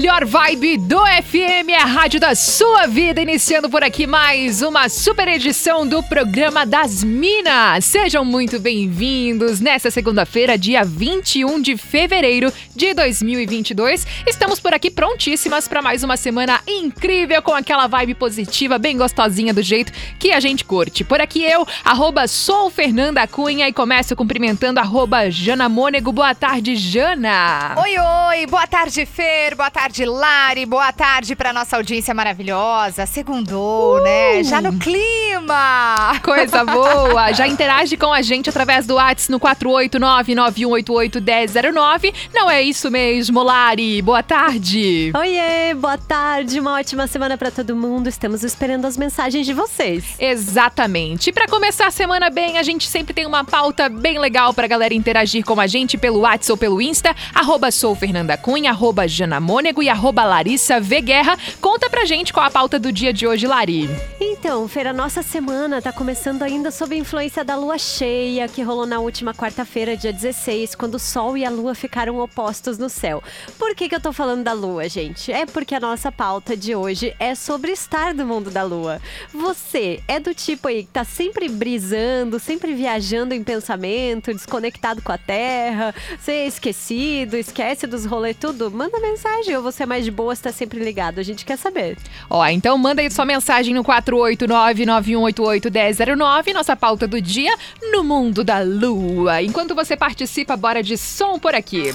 [0.00, 5.28] Melhor vibe do FM, a rádio da sua vida, iniciando por aqui mais uma super
[5.28, 7.84] edição do programa das Minas.
[7.84, 14.06] Sejam muito bem-vindos nessa segunda-feira, dia 21 de fevereiro de 2022.
[14.26, 19.52] Estamos por aqui prontíssimas para mais uma semana incrível com aquela vibe positiva, bem gostosinha
[19.52, 21.04] do jeito que a gente curte.
[21.04, 26.10] Por aqui eu, arroba sou Fernanda Cunha e começo cumprimentando arroba Jana Mônego.
[26.10, 27.74] Boa tarde, Jana.
[27.76, 33.04] Oi, oi, boa tarde, Fer, boa tarde, Lari, boa tarde para nossa audiência maravilhosa.
[33.06, 34.02] Segundou, uh!
[34.02, 34.44] né?
[34.44, 36.12] Já no clima!
[36.22, 37.32] Coisa boa!
[37.32, 42.14] Já interage com a gente através do WhatsApp no 489-9188-1009.
[42.32, 44.00] Não é isso mesmo, Lari?
[44.00, 45.10] Boa tarde!
[45.16, 48.08] Oiê, boa tarde, uma ótima semana para todo mundo.
[48.08, 50.04] Estamos esperando as mensagens de vocês.
[50.20, 51.30] Exatamente.
[51.30, 54.68] E para começar a semana bem, a gente sempre tem uma pauta bem legal pra
[54.68, 59.08] galera interagir com a gente pelo WhatsApp ou pelo Insta, arroba sou Fernanda Cunha, arroba
[59.08, 61.36] Jana Mônego e arroba Larissa V Guerra.
[61.60, 63.88] Conta pra gente qual a pauta do dia de hoje, Lari.
[64.20, 68.86] Então, Feira, nossa semana tá começando ainda sob a influência da lua cheia, que rolou
[68.86, 73.22] na última quarta-feira, dia 16, quando o sol e a lua ficaram opostos no céu.
[73.58, 75.30] Por que, que eu tô falando da lua, gente?
[75.30, 79.00] É porque a nossa pauta de hoje é sobre estar no mundo da lua.
[79.32, 85.12] Você é do tipo aí que tá sempre brisando, sempre viajando em pensamento, desconectado com
[85.12, 88.70] a terra, você é esquecido, esquece dos rolês tudo?
[88.70, 91.18] Manda mensagem ou você é mais de boa, está sempre ligado.
[91.18, 91.96] A gente quer saber.
[92.28, 97.54] Ó, então manda aí sua mensagem no 489-9188-1009, nossa pauta do dia
[97.92, 99.42] no mundo da lua.
[99.42, 101.92] Enquanto você participa, bora de som por aqui.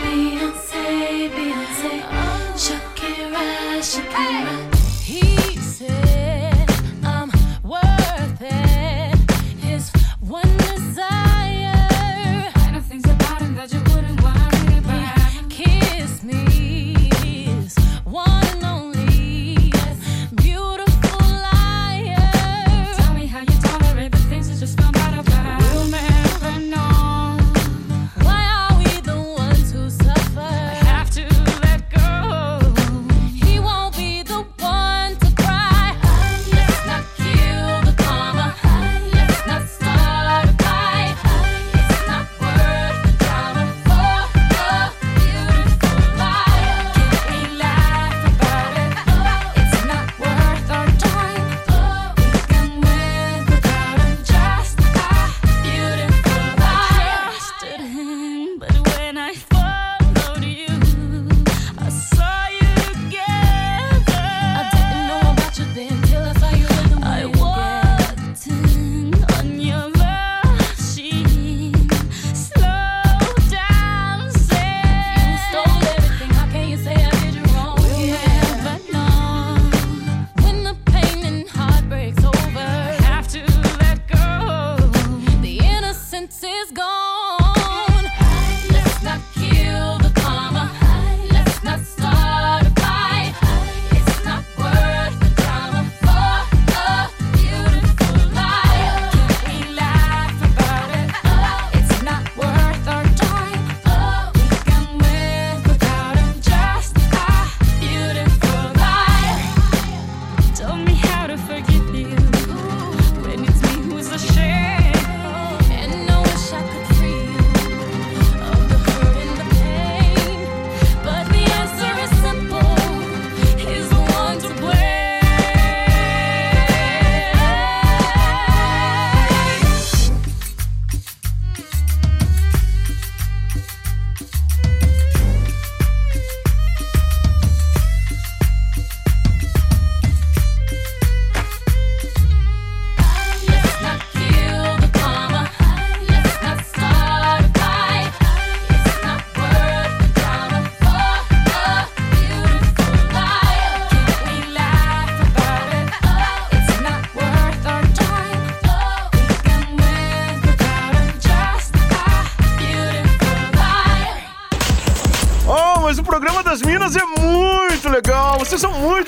[0.00, 2.04] Beyonce, Beyonce,
[2.56, 4.14] Shakira, Shakira.
[4.16, 4.73] Hey.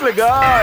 [0.06, 0.56] legal!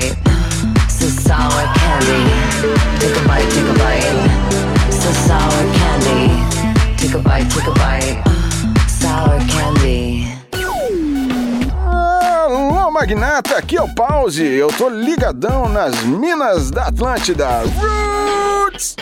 [0.00, 0.16] bite.
[0.88, 2.20] So sour candy.
[2.98, 4.92] Take a bite, take a bite.
[4.92, 6.28] So sour candy.
[6.96, 8.22] Take a bite, take a bite.
[8.88, 10.26] Sour candy.
[11.86, 14.44] Alô, magnata, aqui é o Pause.
[14.44, 17.62] Eu tô ligadão nas minas da Atlântida.
[17.76, 18.96] Roots!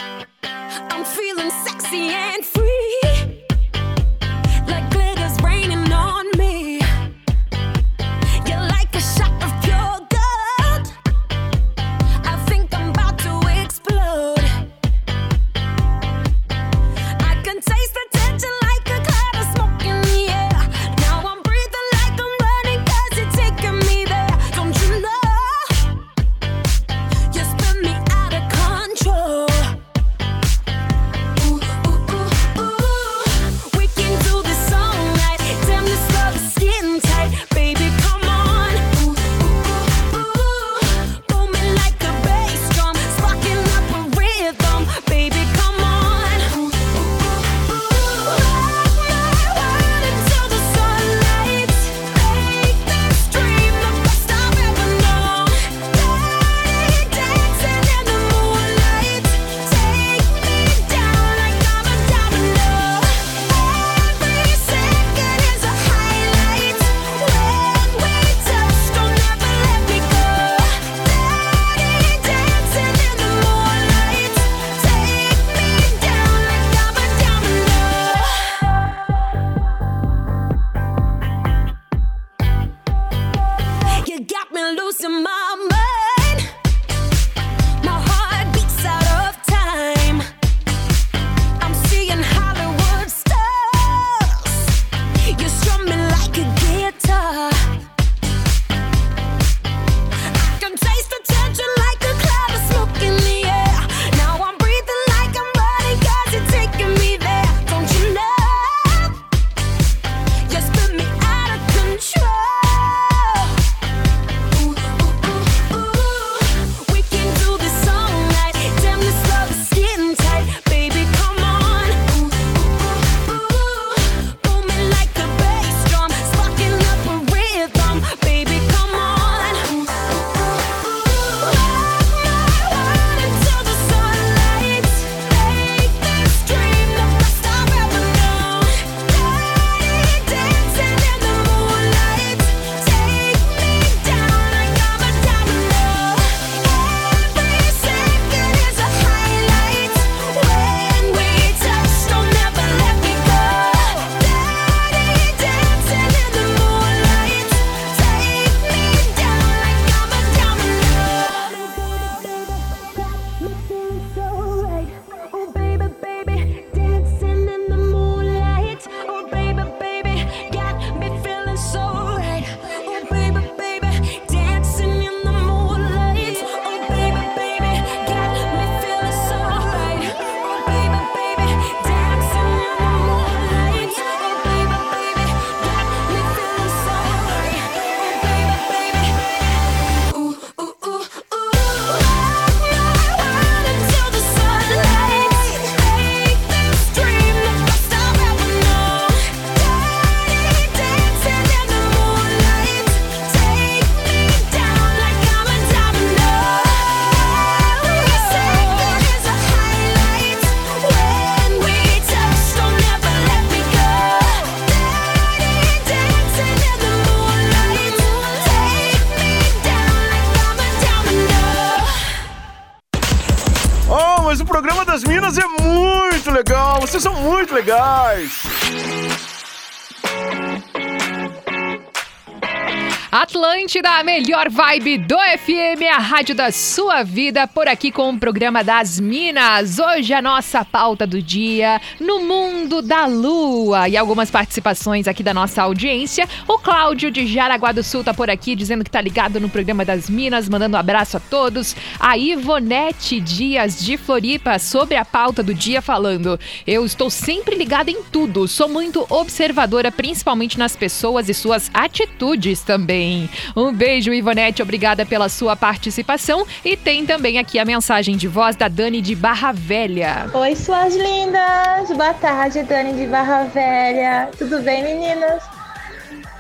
[233.79, 238.19] Atlântida, a melhor vibe do FM, a rádio da sua vida, por aqui com o
[238.19, 239.79] programa das Minas.
[239.79, 243.89] Hoje a nossa pauta do dia, no mundo da lua.
[243.89, 246.29] E algumas participações aqui da nossa audiência.
[246.47, 249.85] O Cláudio de Jaraguá do Sul tá por aqui, dizendo que tá ligado no programa
[249.85, 251.77] das Minas, mandando um abraço a todos.
[252.01, 257.91] A Ivonete Dias de Floripa, sobre a pauta do dia, falando: Eu estou sempre ligada
[257.91, 263.29] em tudo, sou muito observadora, principalmente nas pessoas e suas atitudes também.
[263.57, 266.47] Um beijo, Ivonete, obrigada pela sua participação.
[266.65, 270.31] E tem também aqui a mensagem de voz da Dani de Barra Velha.
[270.33, 271.89] Oi, suas lindas!
[271.97, 274.31] Boa tarde, Dani de Barra Velha.
[274.39, 275.43] Tudo bem, meninas?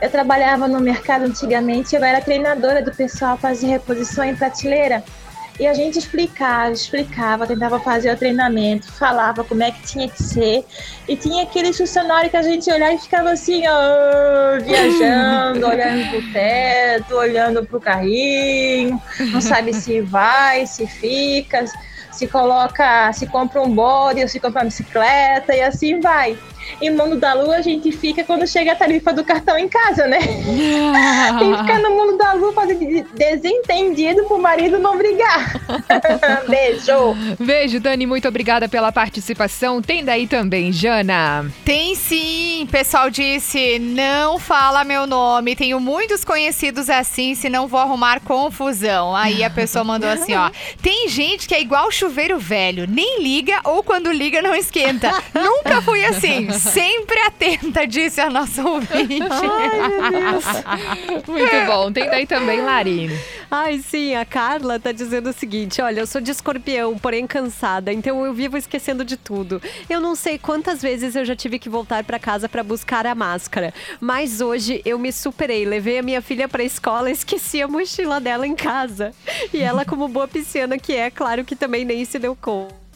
[0.00, 5.02] Eu trabalhava no mercado antigamente, eu era treinadora do pessoal fazer reposição em prateleira.
[5.59, 10.23] E a gente explicava, explicava, tentava fazer o treinamento, falava como é que tinha que
[10.23, 10.65] ser.
[11.09, 16.33] E tinha aquele funcionário que a gente olhava e ficava assim, ó, viajando, olhando pro
[16.33, 21.65] teto, olhando pro carrinho, não sabe se vai, se fica,
[22.12, 26.38] se coloca, se compra um bode ou se compra uma bicicleta e assim vai.
[26.81, 30.07] Em mundo da lua a gente fica quando chega a tarifa do cartão em casa,
[30.07, 30.19] né?
[31.39, 35.55] Tem que ficar no mundo da lua fazer de- desentendido pro marido não brigar.
[36.49, 37.17] Beijo.
[37.39, 39.81] Beijo, Dani, muito obrigada pela participação.
[39.83, 41.51] Tem daí também, Jana.
[41.65, 48.21] Tem sim, pessoal disse, não fala meu nome, tenho muitos conhecidos assim, senão vou arrumar
[48.21, 49.15] confusão.
[49.15, 50.51] Aí a pessoa mandou assim, ó,
[50.83, 55.13] tem gente que é igual chuveiro velho, nem liga ou quando liga não esquenta.
[55.35, 59.19] Nunca fui assim, sempre atenta, disse a nossa ouvinte.
[61.27, 61.93] Muito bom.
[61.93, 63.11] Tem daí também, Lari.
[63.50, 67.93] Ai, sim, a Carla tá dizendo o seguinte: olha, eu sou de escorpião, porém cansada,
[67.93, 69.61] então eu vivo esquecendo de tudo.
[69.88, 73.15] Eu não sei quantas vezes eu já tive que voltar pra casa pra buscar a
[73.15, 75.65] máscara, mas hoje eu me superei.
[75.65, 79.12] Levei a minha filha pra escola, esqueci a mochila dela em casa.
[79.53, 82.88] E ela, como boa pisciana que é, claro que também nem se deu conta.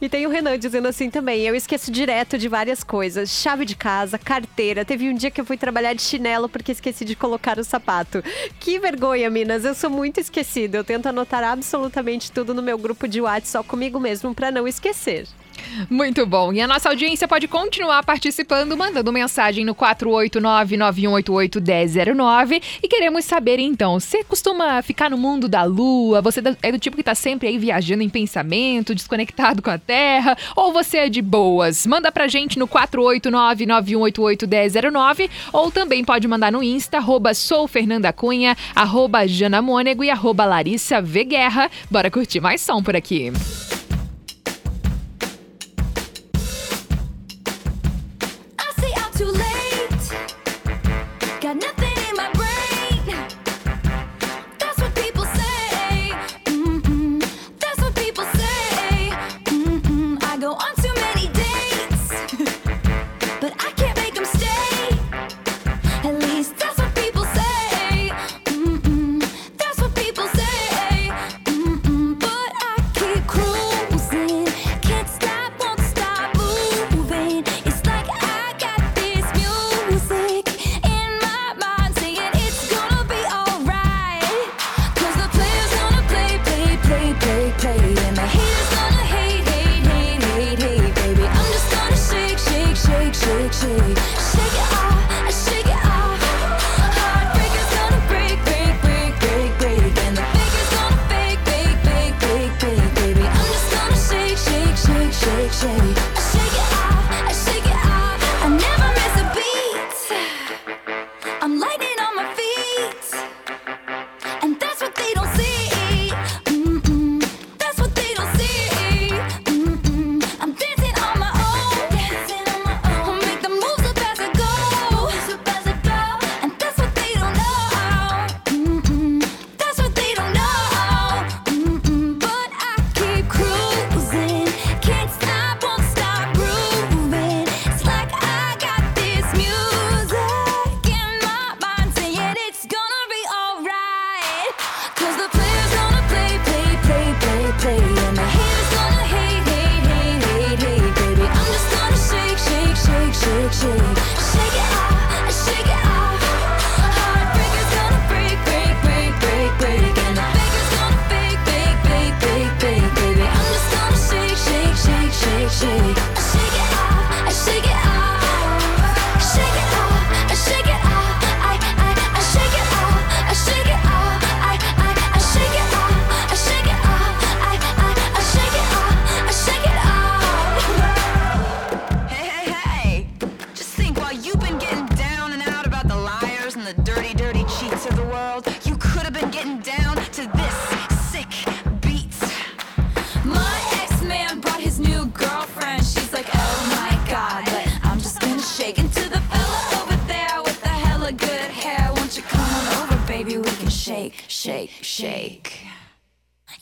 [0.00, 3.30] E tem o Renan dizendo assim também: eu esqueço direto de várias coisas.
[3.30, 4.84] Chave de casa, carteira.
[4.84, 8.22] Teve um dia que eu fui trabalhar de chinelo porque esqueci de colocar o sapato.
[8.60, 9.64] Que vergonha, Minas.
[9.64, 10.76] Eu sou muito esquecida.
[10.78, 14.66] Eu tento anotar absolutamente tudo no meu grupo de WhatsApp só comigo mesmo pra não
[14.66, 15.26] esquecer.
[15.90, 16.52] Muito bom.
[16.52, 22.62] E a nossa audiência pode continuar participando, mandando mensagem no 489-9188-1009.
[22.82, 26.22] E queremos saber então, você costuma ficar no mundo da lua?
[26.22, 30.34] Você é do tipo que tá sempre aí viajando em pensamento, desconectado com a Terra?
[30.54, 31.86] Ou você é de boas?
[31.86, 38.56] Manda pra gente no 489-9188-1009 ou também pode mandar no Insta, arroba sou Fernanda Cunha,
[38.74, 41.70] arroba Jana Mônego e arroba Larissa V Guerra.
[41.90, 43.32] Bora curtir mais som por aqui.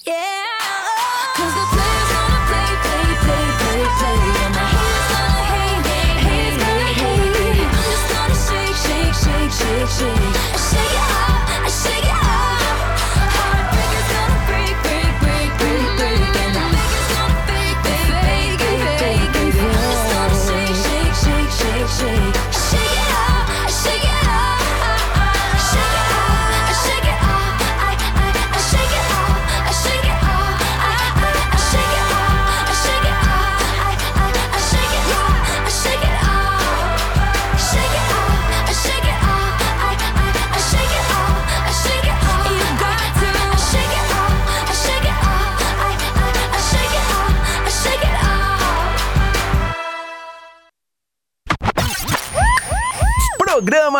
[0.06, 0.43] Yeah.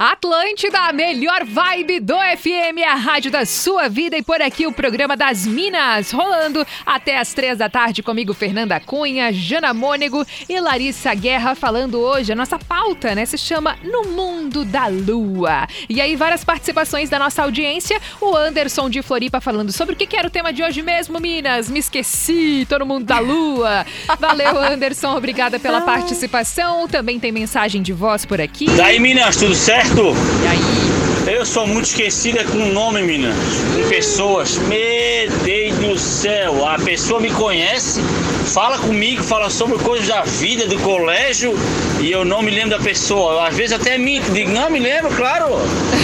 [0.00, 4.72] Atlântida, a melhor vibe do FM, a rádio da sua vida e por aqui o
[4.72, 10.58] programa das Minas, rolando até as três da tarde comigo, Fernanda Cunha, Jana Mônego e
[10.58, 15.68] Larissa Guerra, falando hoje, a nossa pauta, né, se chama No Mundo da Lua.
[15.86, 20.16] E aí, várias participações da nossa audiência, o Anderson de Floripa falando sobre o que
[20.16, 23.84] era o tema de hoje mesmo, Minas, me esqueci, todo mundo da Lua.
[24.18, 28.64] Valeu, Anderson, obrigada pela participação, também tem mensagem de voz por aqui.
[28.70, 29.89] Daí, Minas, tudo certo?
[29.92, 31.36] E aí?
[31.36, 33.34] Eu sou muito esquecida com nome, Minas.
[33.74, 34.56] Com pessoas.
[34.58, 36.66] Meu Deus do céu.
[36.66, 38.00] A pessoa me conhece,
[38.46, 41.52] fala comigo, fala sobre coisas da vida, do colégio,
[42.00, 43.46] e eu não me lembro da pessoa.
[43.46, 45.46] Às vezes até minto, digo, não me lembro, claro.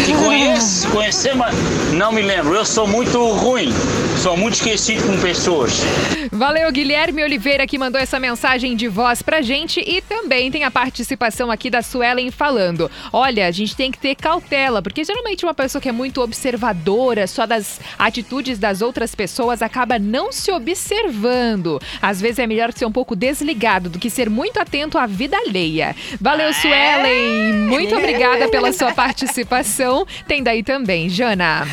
[0.04, 1.54] Te conheço, conhecer, mas
[1.92, 2.54] não me lembro.
[2.54, 3.72] Eu sou muito ruim.
[4.18, 5.82] Sou muito esquecido com pessoas.
[6.32, 9.78] Valeu, Guilherme Oliveira, que mandou essa mensagem de voz pra gente.
[9.80, 14.14] E também tem a participação aqui da Suelen falando: Olha, a gente tem que ter
[14.14, 19.62] cautela, porque geralmente uma pessoa que é muito observadora só das atitudes das outras pessoas
[19.62, 21.80] acaba não se observando.
[22.00, 25.36] Às vezes é melhor ser um pouco desligado do que ser muito atento à vida
[25.36, 25.85] alheia.
[26.20, 27.52] Valeu, Suelen!
[27.68, 30.06] Muito obrigada pela sua participação.
[30.26, 31.66] Tem daí também, Jana.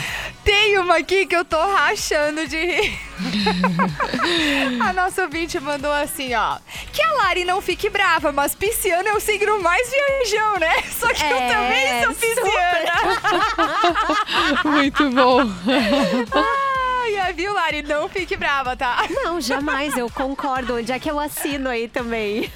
[0.43, 2.99] Tem uma aqui que eu tô rachando de rir.
[4.81, 6.57] a nossa ouvinte mandou assim, ó.
[6.91, 10.73] Que a Lari não fique brava, mas pisciano é o signo mais viajão, né?
[10.99, 12.93] Só que eu É, também sou pisciana.
[14.65, 15.43] Muito bom.
[17.05, 17.81] Ai, ai, viu, Lari?
[17.81, 19.05] Não fique brava, tá?
[19.11, 20.75] Não, jamais, eu concordo.
[20.75, 22.49] Onde é que eu assino aí também?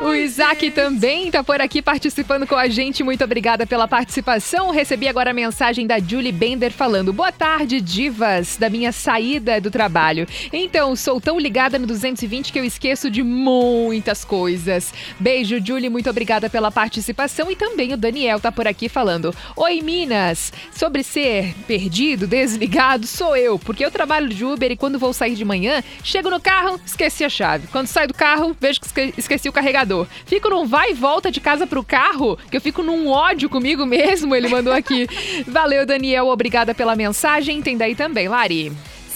[0.00, 3.02] O Isaac também tá por aqui participando com a gente.
[3.02, 4.70] Muito obrigada pela participação.
[4.70, 9.72] Recebi agora a mensagem da Julie Bender falando: Boa tarde, divas, da minha saída do
[9.72, 10.24] trabalho.
[10.52, 14.94] Então, sou tão ligada no 220 que eu esqueço de muitas coisas.
[15.18, 17.50] Beijo, Julie, muito obrigada pela participação.
[17.50, 23.31] E também o Daniel tá por aqui falando: Oi, Minas, sobre ser perdido, desligado, sou
[23.36, 26.80] eu, porque eu trabalho de Uber e quando vou sair de manhã, chego no carro,
[26.84, 27.66] esqueci a chave.
[27.68, 30.06] Quando saio do carro, vejo que esque- esqueci o carregador.
[30.26, 33.84] Fico num vai e volta de casa pro carro, que eu fico num ódio comigo
[33.86, 35.06] mesmo, ele mandou aqui.
[35.46, 37.60] Valeu, Daniel, obrigada pela mensagem.
[37.62, 38.72] Tem daí também, Lari.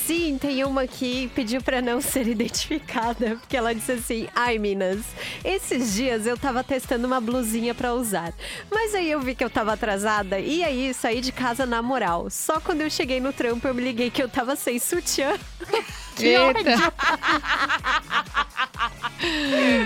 [0.07, 5.01] Sim, tem uma que pediu pra não ser identificada, porque ela disse assim: "Ai, Minas,
[5.45, 8.33] esses dias eu tava testando uma blusinha pra usar.
[8.71, 12.31] Mas aí eu vi que eu tava atrasada e aí saí de casa na moral.
[12.31, 15.37] Só quando eu cheguei no trampo eu me liguei que eu tava sem sutiã.
[16.17, 16.43] Que Eita.
[16.45, 16.65] ódio.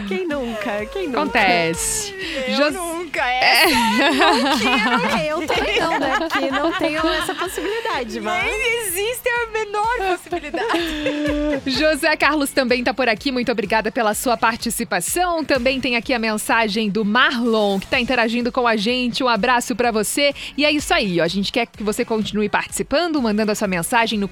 [0.09, 0.85] Quem nunca?
[0.87, 1.21] Quem nunca?
[1.23, 2.15] Acontece.
[2.49, 3.65] Eu Jos- nunca, é.
[3.65, 6.15] É, eu também não, né?
[6.19, 8.45] Porque não tenho essa possibilidade, mas...
[8.45, 11.61] Nem existe a menor possibilidade.
[11.67, 15.45] José Carlos também tá por aqui, muito obrigada pela sua participação.
[15.45, 19.23] Também tem aqui a mensagem do Marlon, que tá interagindo com a gente.
[19.23, 20.35] Um abraço pra você.
[20.57, 21.25] E é isso aí, ó.
[21.25, 24.29] A gente quer que você continue participando, mandando a sua mensagem no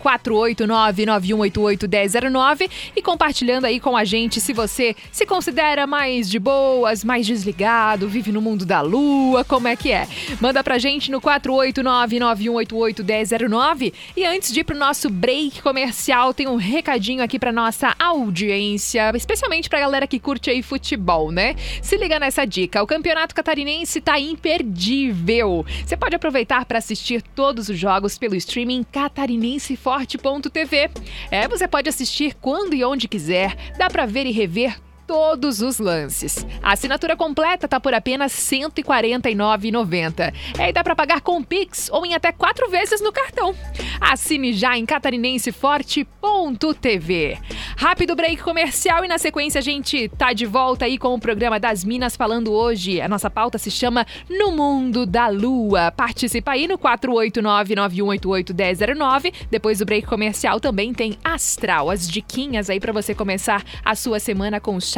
[1.88, 7.27] 489-9188-1009 e compartilhando aí com a gente se você se considera mais de boas, mais
[7.27, 10.09] desligado, vive no mundo da lua, como é que é?
[10.40, 16.57] Manda pra gente no 489-9188-1009 e antes de ir pro nosso break comercial, tem um
[16.57, 21.55] recadinho aqui pra nossa audiência, especialmente pra galera que curte aí futebol, né?
[21.83, 25.66] Se liga nessa dica, o Campeonato Catarinense tá imperdível.
[25.85, 30.90] Você pode aproveitar para assistir todos os jogos pelo streaming catarinenseforte.tv.
[31.31, 35.79] É, você pode assistir quando e onde quiser, dá pra ver e rever todos os
[35.79, 36.47] lances.
[36.62, 40.35] A assinatura completa tá por apenas R$ 149,90.
[40.59, 43.55] E aí dá para pagar com Pix ou em até quatro vezes no cartão.
[43.99, 47.38] Assine já em catarinenseforte.tv.
[47.79, 51.59] Rápido break comercial e na sequência a gente tá de volta aí com o programa
[51.59, 53.01] das Minas falando hoje.
[53.01, 55.90] A nossa pauta se chama No Mundo da Lua.
[55.90, 59.33] Participa aí no 489-9188-1009.
[59.51, 64.21] Depois do break comercial também tem Astral, as diquinhas aí para você começar a sua
[64.21, 64.97] semana com os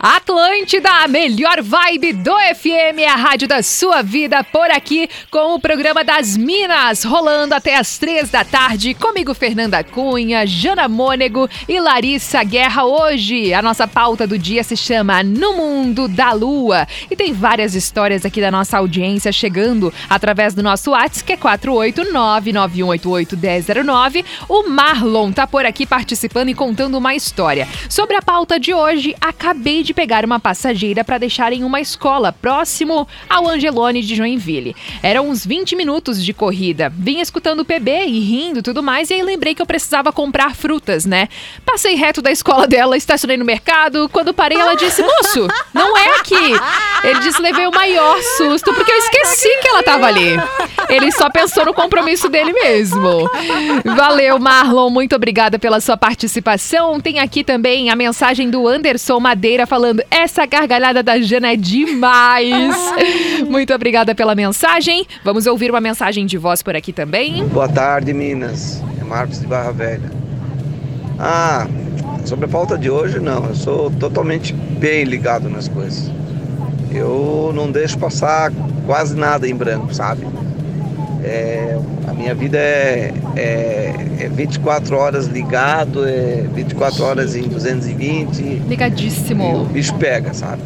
[0.00, 5.60] Atlântida, a melhor vibe do FM, a rádio da sua vida, por aqui com o
[5.60, 11.80] programa das Minas, rolando até as três da tarde, comigo Fernanda Cunha, Jana Mônego e
[11.80, 12.84] Larissa Guerra.
[12.84, 17.74] Hoje, a nossa pauta do dia se chama No Mundo da Lua e tem várias
[17.74, 24.24] histórias aqui da nossa audiência chegando através do nosso WhatsApp, que é 489-9188-1009.
[24.48, 27.66] O Marlon tá por aqui participando e contando uma história.
[27.88, 32.32] Sobre a pauta de hoje, acabei de pegar uma passageira para deixar em uma escola
[32.32, 34.74] próximo ao Angelone de Joinville.
[35.02, 36.92] Eram uns 20 minutos de corrida.
[36.96, 40.54] Vim escutando o PB e rindo tudo mais, e aí lembrei que eu precisava comprar
[40.54, 41.28] frutas, né?
[41.64, 44.08] Passei reto da escola dela, estacionei no mercado.
[44.10, 46.34] Quando parei, ela disse: Moço, não é aqui.
[47.04, 50.36] Ele disse: levei o maior susto, porque eu esqueci que ela tava ali.
[50.88, 53.28] Ele só pensou no compromisso dele mesmo.
[53.84, 54.90] Valeu, Marlon.
[54.90, 57.00] Muito obrigada pela sua participação.
[57.00, 59.77] Tem aqui também a mensagem do Anderson Madeira falando:
[60.10, 62.76] essa gargalhada da Jana é demais.
[63.48, 65.06] Muito obrigada pela mensagem.
[65.24, 67.46] Vamos ouvir uma mensagem de voz por aqui também.
[67.48, 68.82] Boa tarde, Minas.
[69.00, 70.10] É Marcos de Barra Velha.
[71.18, 71.66] Ah,
[72.24, 73.44] sobre a pauta de hoje, não.
[73.46, 76.10] Eu sou totalmente bem ligado nas coisas.
[76.90, 78.52] Eu não deixo passar
[78.86, 80.26] quase nada em branco, sabe?
[81.28, 88.42] É, a minha vida é, é, é 24 horas ligado, é 24 horas em 220.
[88.66, 89.62] Ligadíssimo.
[89.62, 90.62] O bicho pega, sabe?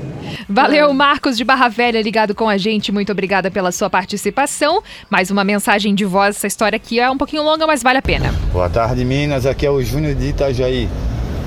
[0.48, 2.92] Valeu, Marcos de Barra Velha, ligado com a gente.
[2.92, 4.83] Muito obrigada pela sua participação.
[5.11, 6.37] Mais uma mensagem de voz.
[6.37, 8.33] Essa história aqui é um pouquinho longa, mas vale a pena.
[8.53, 9.46] Boa tarde, Minas.
[9.46, 10.88] Aqui é o Júnior de Itajaí.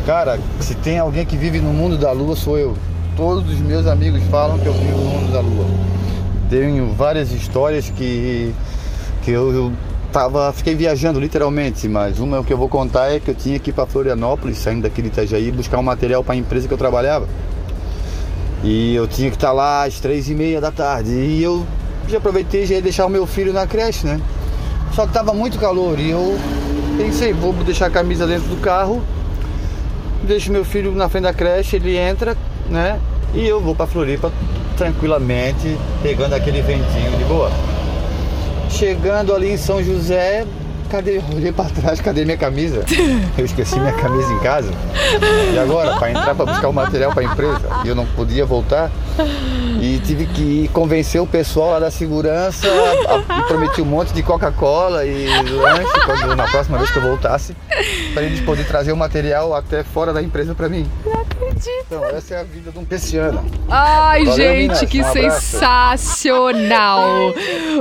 [0.06, 2.78] Cara, se tem alguém que vive no mundo da lua, sou eu.
[3.16, 5.66] Todos os meus amigos falam que eu vivo no mundo da lua.
[6.50, 8.54] Tenho várias histórias que,
[9.26, 9.74] que eu,
[10.14, 13.72] tava, fiquei viajando literalmente, mas uma que eu vou contar é que eu tinha que
[13.72, 16.78] ir para Florianópolis, saindo daqui de Itajaí, buscar um material para a empresa que eu
[16.78, 17.28] trabalhava.
[18.64, 21.10] E eu tinha que estar lá às três e meia da tarde.
[21.10, 21.66] E eu
[22.08, 24.22] já aproveitei e já ia deixar o meu filho na creche, né?
[24.94, 26.38] Só que tava muito calor e eu
[26.96, 29.04] pensei, vou deixar a camisa dentro do carro,
[30.24, 32.38] deixo meu filho na frente da creche, ele entra,
[32.70, 33.00] né?
[33.34, 34.32] E eu vou pra Floripa
[34.78, 37.52] tranquilamente, pegando aquele ventinho de boa.
[38.76, 40.46] Chegando ali em São José,
[40.90, 41.22] cadê?
[41.34, 42.84] Olhei pra trás, cadê minha camisa?
[43.38, 44.70] Eu esqueci minha camisa em casa.
[45.54, 48.46] E agora, para entrar para buscar o material para a empresa, e eu não podia
[48.46, 48.92] voltar.
[49.82, 54.14] E tive que convencer o pessoal lá da segurança a- a- e prometi um monte
[54.14, 57.56] de Coca-Cola e lanche quando, na próxima vez que eu voltasse,
[58.14, 60.86] para eles poderem trazer o material até fora da empresa para mim.
[61.66, 61.86] Não acredito.
[61.88, 63.44] Então, essa é a vida de um pisciano.
[63.70, 64.82] Ai, Valeu, gente, Minas.
[64.90, 67.34] que Um sensacional!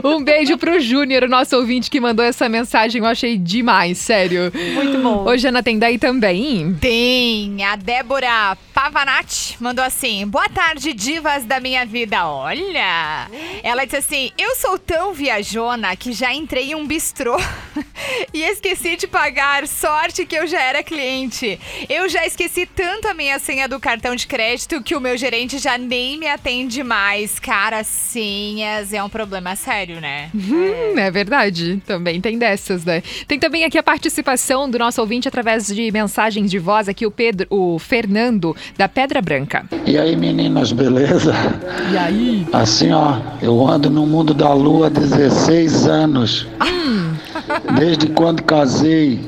[0.02, 3.00] Um beijo pro Júnior, o nosso ouvinte que mandou essa mensagem.
[3.00, 4.50] Eu achei demais, sério.
[4.74, 5.24] Muito bom.
[5.24, 6.74] Ô, Jana, tem daí também?
[6.80, 7.62] Tem.
[7.64, 12.28] A Débora Pavanati mandou assim: Boa tarde, divas da minha vida.
[12.28, 13.30] Olha!
[13.62, 17.34] Ela disse assim: Eu sou tão viajona que já entrei em um bistrô
[18.30, 19.66] e esqueci de pagar.
[19.66, 21.58] Sorte que eu já era cliente.
[21.88, 25.56] Eu já esqueci tanto a minha senha do cartão de crédito que o meu gerente
[25.56, 27.38] já nem me atende mais.
[27.38, 30.30] Cara, senhas é um problema sério, né?
[30.34, 31.80] Hum, é verdade.
[31.86, 33.02] Também tem dessas, né?
[33.26, 37.10] Tem também aqui a participação do nosso ouvinte através de mensagens de voz aqui, o
[37.10, 39.64] Pedro, o Fernando, da Pedra Branca.
[39.86, 41.34] E aí meninas, beleza?
[41.92, 42.46] E aí?
[42.52, 46.46] Assim ó, eu ando no mundo da lua há 16 anos.
[47.76, 49.20] Desde quando casei.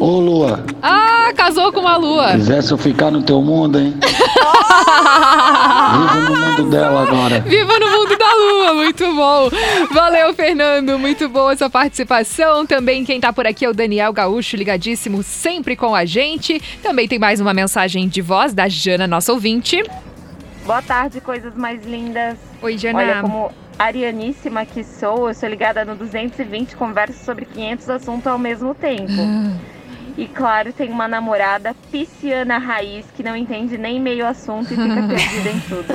[0.00, 2.32] Ô Lua, Ah, casou com uma lua.
[2.32, 3.94] quisesse eu ficar no teu mundo, hein?
[5.92, 7.40] Vivo no mundo dela agora.
[7.40, 7.87] Viva no
[8.74, 9.48] muito bom.
[9.92, 12.66] Valeu, Fernando, muito boa essa participação.
[12.66, 16.60] Também quem tá por aqui é o Daniel Gaúcho, ligadíssimo sempre com a gente.
[16.82, 19.82] Também tem mais uma mensagem de voz da Jana, nossa ouvinte.
[20.64, 22.36] Boa tarde, coisas mais lindas.
[22.60, 22.98] Oi, Jana.
[22.98, 28.38] Olha, como arianíssima que sou, eu sou ligada no 220, converso sobre 500 assuntos ao
[28.38, 29.12] mesmo tempo.
[30.18, 35.02] E claro, tem uma namorada pisciana raiz que não entende nem meio assunto e fica
[35.06, 35.94] perdida em tudo.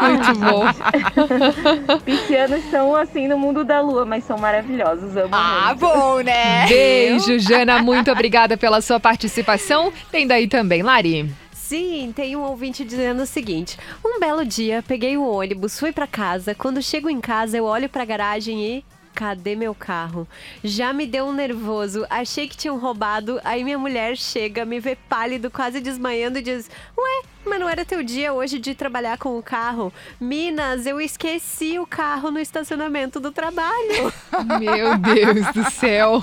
[0.00, 1.98] Muito bom.
[2.04, 5.14] Piscianos são assim no mundo da lua, mas são maravilhosos.
[5.18, 5.80] Amo Ah, muito.
[5.80, 6.66] bom, né?
[6.66, 7.82] Beijo, Jana.
[7.82, 9.92] Muito obrigada pela sua participação.
[10.10, 11.30] Tem daí também, Lari.
[11.52, 16.06] Sim, tem um ouvinte dizendo o seguinte: Um belo dia, peguei o ônibus, fui pra
[16.06, 16.54] casa.
[16.54, 18.84] Quando chego em casa, eu olho pra garagem e.
[19.18, 20.28] Cadê meu carro?
[20.62, 22.06] Já me deu um nervoso.
[22.08, 23.40] Achei que tinham roubado.
[23.42, 27.84] Aí minha mulher chega, me vê pálido, quase desmaiando e diz: Ué, mas não era
[27.84, 29.92] teu dia hoje de trabalhar com o carro?
[30.20, 34.12] Minas, eu esqueci o carro no estacionamento do trabalho.
[34.60, 36.22] Meu Deus do céu.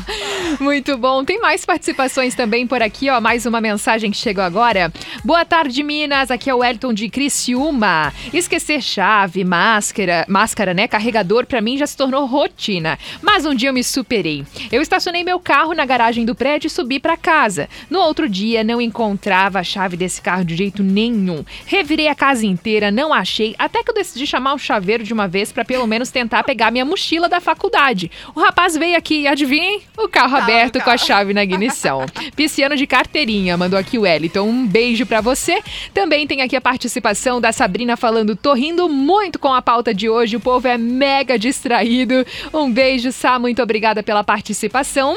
[0.58, 1.24] Muito bom.
[1.24, 3.20] Tem mais participações também por aqui, ó.
[3.20, 4.92] Mais uma mensagem que chegou agora.
[5.24, 6.30] Boa tarde, Minas.
[6.30, 8.12] Aqui é o Elton de Criciúma.
[8.32, 10.88] Esquecer chave, máscara, máscara, né?
[10.88, 12.98] Carregador, pra mim já se tornou rotina.
[13.22, 14.44] Mas um dia eu me superei.
[14.72, 17.68] Eu estacionei meu carro na garagem do prédio e subi pra casa.
[17.88, 21.44] No outro dia, não encontrava a chave desse carro de jeito nenhum.
[21.66, 25.28] Revirei a casa inteira, não achei, até que eu decidi chamar o chaveiro de uma
[25.28, 28.10] vez pra pelo menos tentar pegar minha mochila da faculdade.
[28.34, 29.82] O rapaz veio aqui e adivinhem?
[29.96, 32.06] O carro aberto com a chave na ignição.
[32.34, 34.42] Pisciano de carteirinha, mandou aqui o Wellington.
[34.42, 35.62] Um beijo pra você.
[35.92, 40.08] Também tem aqui a participação da Sabrina falando: tô rindo muito com a pauta de
[40.08, 42.26] hoje, o povo é mega distraído.
[42.52, 45.16] Um beijo, Sá, muito obrigada pela participação.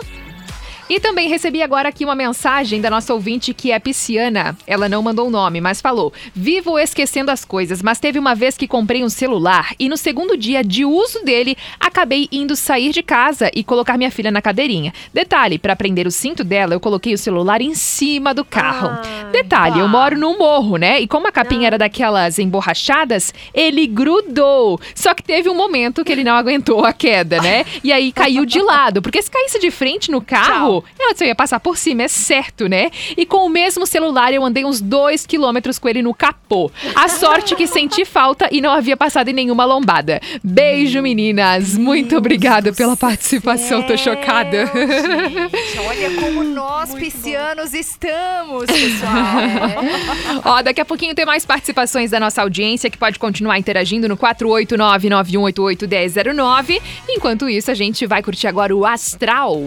[0.90, 4.58] E também recebi agora aqui uma mensagem da nossa ouvinte que é pisciana.
[4.66, 8.58] Ela não mandou o nome, mas falou: Vivo esquecendo as coisas, mas teve uma vez
[8.58, 13.04] que comprei um celular e no segundo dia de uso dele, acabei indo sair de
[13.04, 14.92] casa e colocar minha filha na cadeirinha.
[15.14, 18.90] Detalhe: para prender o cinto dela, eu coloquei o celular em cima do carro.
[19.32, 21.00] Detalhe: eu moro num morro, né?
[21.00, 24.80] E como a capinha era daquelas emborrachadas, ele grudou.
[24.96, 27.64] Só que teve um momento que ele não aguentou a queda, né?
[27.84, 31.36] E aí caiu de lado, porque se caísse de frente no carro, ela só ia
[31.36, 32.90] passar por cima, é certo, né?
[33.18, 36.72] E com o mesmo celular eu andei uns dois quilômetros com ele no capô.
[36.96, 40.20] A sorte que senti falta e não havia passado em nenhuma lombada.
[40.44, 41.78] Beijo, meninas.
[41.78, 43.84] Muito obrigada pela participação.
[43.84, 44.66] Tô chocada.
[44.66, 50.44] Gente, olha como nós, piscianos, estamos, pessoal.
[50.46, 54.18] Ó, daqui a pouquinho tem mais participações da nossa audiência que pode continuar interagindo no
[54.18, 56.82] 489-9188-1009.
[57.08, 59.62] Enquanto isso, a gente vai curtir agora o Astral.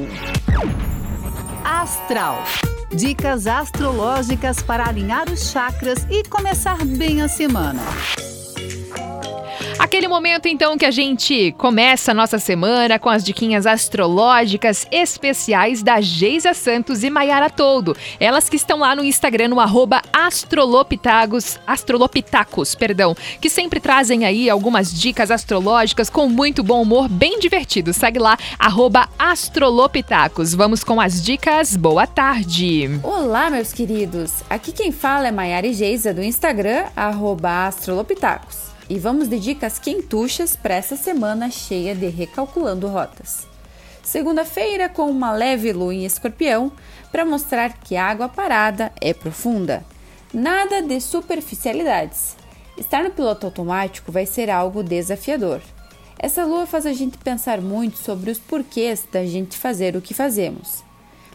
[1.82, 2.44] Astral.
[2.94, 7.82] Dicas astrológicas para alinhar os chakras e começar bem a semana.
[9.82, 15.82] Aquele momento, então, que a gente começa a nossa semana com as diquinhas astrológicas especiais
[15.82, 17.96] da Geisa Santos e Maiara Toldo.
[18.20, 19.60] Elas que estão lá no Instagram, no
[20.12, 27.40] astrolopitagos, astrolopitacos, perdão, que sempre trazem aí algumas dicas astrológicas com muito bom humor, bem
[27.40, 27.92] divertido.
[27.92, 28.38] Segue lá,
[29.18, 30.54] astrolopitacos.
[30.54, 31.76] Vamos com as dicas.
[31.76, 33.00] Boa tarde.
[33.02, 34.44] Olá, meus queridos!
[34.48, 36.84] Aqui quem fala é Maiara e Geisa do Instagram,
[37.66, 38.71] astrolopitacos.
[38.92, 43.46] E vamos de dicas quentuchas para essa semana cheia de recalculando rotas.
[44.02, 46.70] Segunda-feira com uma leve lua em escorpião
[47.10, 49.82] para mostrar que a água parada é profunda.
[50.30, 52.36] Nada de superficialidades.
[52.76, 55.62] Estar no piloto automático vai ser algo desafiador.
[56.18, 60.12] Essa lua faz a gente pensar muito sobre os porquês da gente fazer o que
[60.12, 60.84] fazemos.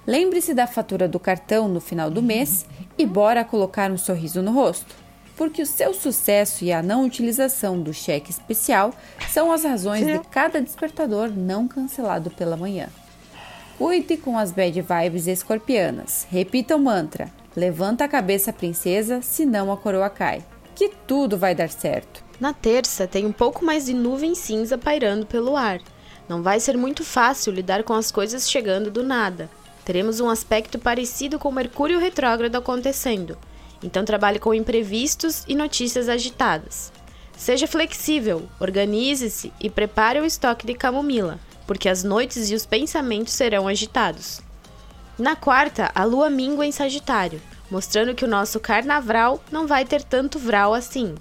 [0.06, 2.67] Lembre-se da fatura do cartão no final do mês
[3.00, 5.07] e bora colocar um sorriso no rosto
[5.38, 8.91] porque o seu sucesso e a não utilização do cheque especial
[9.30, 12.89] são as razões de cada despertador não cancelado pela manhã.
[13.78, 16.26] Cuide com as bad vibes escorpianas.
[16.32, 20.43] Repita o mantra: levanta a cabeça, princesa, senão a coroa cai.
[20.76, 22.23] Que tudo vai dar certo.
[22.39, 25.80] Na terça, tem um pouco mais de nuvem cinza pairando pelo ar.
[26.28, 29.50] Não vai ser muito fácil lidar com as coisas chegando do nada.
[29.86, 33.38] Teremos um aspecto parecido com Mercúrio retrógrado acontecendo.
[33.83, 36.91] Então trabalhe com imprevistos e notícias agitadas.
[37.35, 43.33] Seja flexível, organize-se e prepare o estoque de camomila, porque as noites e os pensamentos
[43.33, 44.41] serão agitados.
[45.19, 50.03] Na quarta, a lua mingua em Sagitário, mostrando que o nosso carnaval não vai ter
[50.03, 51.15] tanto vral assim.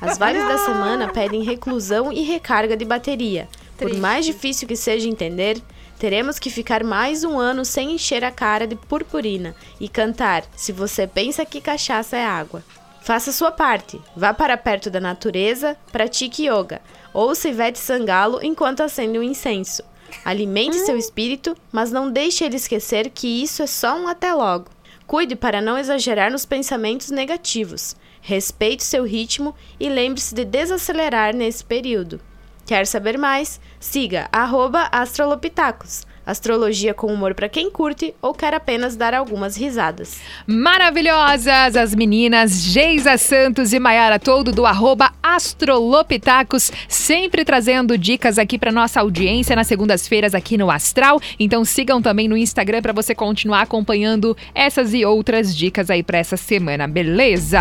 [0.00, 3.48] As vibes da semana pedem reclusão e recarga de bateria.
[3.78, 5.62] Por mais difícil que seja entender,
[5.98, 10.72] teremos que ficar mais um ano sem encher a cara de purpurina e cantar Se
[10.72, 12.62] você pensa que cachaça é água.
[13.02, 14.00] Faça sua parte.
[14.16, 16.80] Vá para perto da natureza, pratique yoga.
[17.12, 19.82] Ouça Ivete Sangalo enquanto acende um incenso.
[20.24, 24.70] Alimente seu espírito, mas não deixe ele esquecer que isso é só um até logo.
[25.06, 27.94] Cuide para não exagerar nos pensamentos negativos.
[28.22, 32.20] Respeite seu ritmo e lembre-se de desacelerar nesse período.
[32.66, 33.60] Quer saber mais?
[33.78, 36.06] Siga arroba astrolopitacos.
[36.26, 40.18] Astrologia com humor para quem curte ou quer apenas dar algumas risadas.
[40.46, 48.58] Maravilhosas as meninas Geisa Santos e Maiara Todo do arroba Astrolopitacos, sempre trazendo dicas aqui
[48.58, 51.20] para nossa audiência nas segundas-feiras aqui no Astral.
[51.38, 56.18] Então sigam também no Instagram para você continuar acompanhando essas e outras dicas aí para
[56.18, 57.60] essa semana, beleza?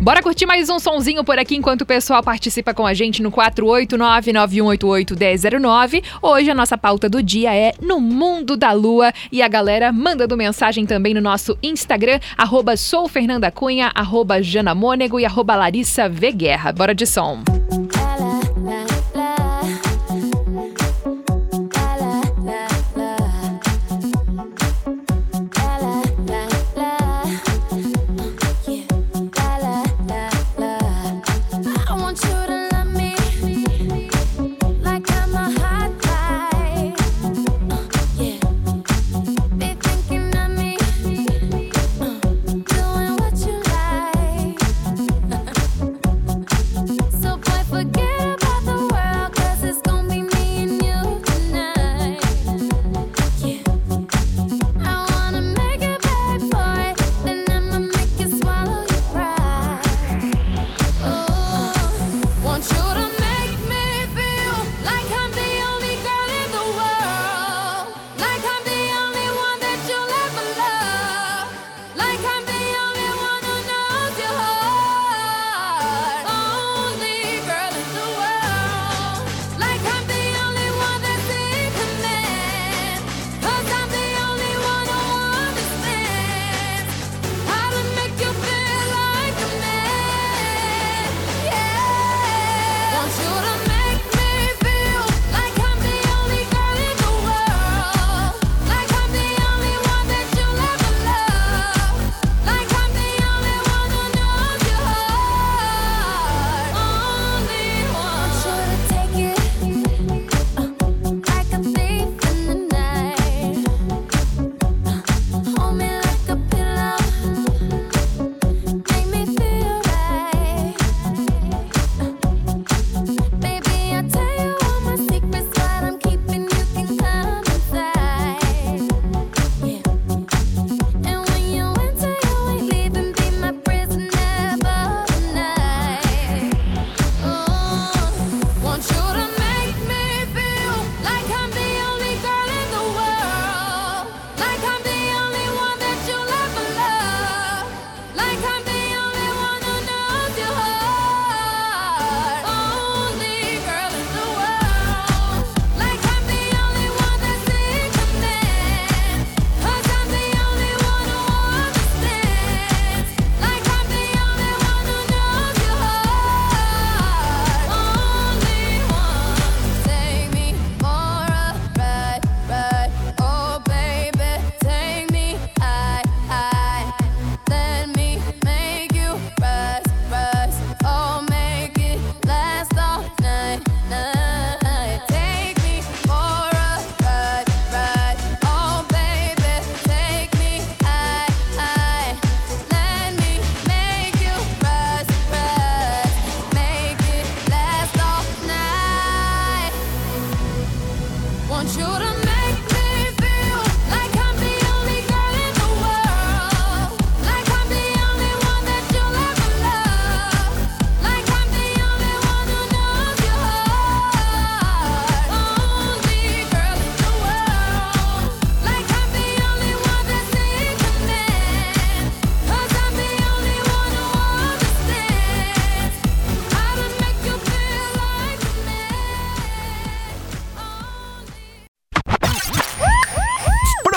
[0.00, 3.32] Bora curtir mais um sonzinho por aqui enquanto o pessoal participa com a gente no
[3.32, 6.04] 489-9188-1009.
[6.20, 10.36] Hoje a nossa pauta do dia é No Mundo da Lua e a galera mandando
[10.36, 16.10] mensagem também no nosso Instagram, arroba sou Fernanda Cunha, arroba Jana Mônego e arroba Larissa.
[16.74, 17.42] Bora de som.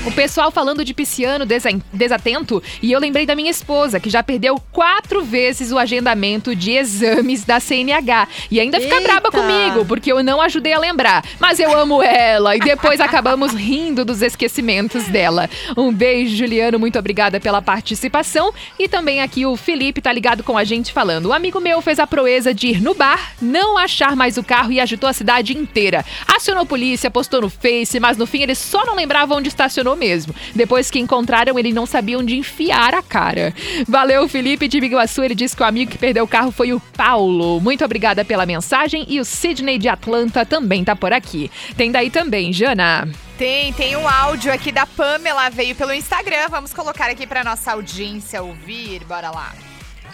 [0.05, 4.21] O pessoal falando de pisciano desa- desatento e eu lembrei da minha esposa, que já
[4.21, 8.27] perdeu quatro vezes o agendamento de exames da CNH.
[8.51, 9.07] E ainda fica Eita!
[9.07, 11.23] braba comigo, porque eu não ajudei a lembrar.
[11.39, 15.49] Mas eu amo ela e depois acabamos rindo dos esquecimentos dela.
[15.75, 18.53] Um beijo, Juliano, muito obrigada pela participação.
[18.77, 21.27] E também aqui o Felipe tá ligado com a gente falando.
[21.27, 24.71] O amigo meu fez a proeza de ir no bar, não achar mais o carro
[24.71, 26.05] e agitou a cidade inteira.
[26.27, 29.94] Acionou a polícia, postou no Face, mas no fim ele só não lembrava onde estacionou
[29.95, 30.33] mesmo.
[30.53, 33.53] Depois que encontraram, ele não sabia onde enfiar a cara.
[33.87, 35.23] Valeu, Felipe de Biguaçu.
[35.23, 37.59] Ele disse que o amigo que perdeu o carro foi o Paulo.
[37.61, 39.05] Muito obrigada pela mensagem.
[39.07, 41.51] E o Sidney de Atlanta também tá por aqui.
[41.77, 43.07] Tem daí também, Jana.
[43.37, 46.47] Tem, tem um áudio aqui da Pamela, veio pelo Instagram.
[46.49, 49.03] Vamos colocar aqui pra nossa audiência ouvir.
[49.03, 49.53] Bora lá.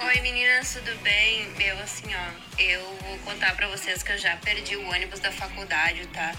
[0.03, 1.47] Oi meninas, tudo bem?
[1.59, 5.31] Eu assim, ó, eu vou contar pra vocês que eu já perdi o ônibus da
[5.31, 6.31] faculdade, tá?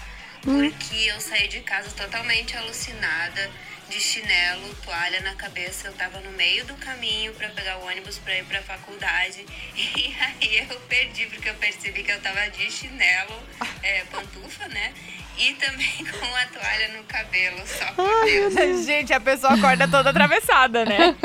[0.43, 3.49] Porque eu saí de casa totalmente alucinada,
[3.89, 5.87] de chinelo, toalha na cabeça.
[5.87, 9.45] Eu tava no meio do caminho pra pegar o ônibus pra ir pra faculdade.
[10.41, 13.41] E aí eu perdi, porque eu percebi que eu tava de chinelo,
[13.81, 14.93] é, pantufa, né?
[15.37, 18.85] E também com a toalha no cabelo, só por Deus.
[18.85, 21.15] Gente, a pessoa acorda toda atravessada, né?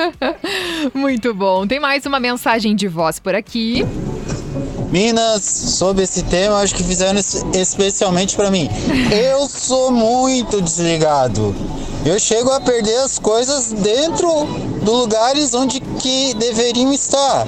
[0.94, 1.66] Muito bom.
[1.66, 3.82] Tem mais uma mensagem de voz por aqui.
[4.90, 8.68] Minas, sobre esse tema, acho que fizeram es- especialmente pra mim.
[9.12, 11.54] Eu sou muito desligado.
[12.06, 14.28] Eu chego a perder as coisas dentro
[14.82, 17.46] dos lugares onde que deveriam estar.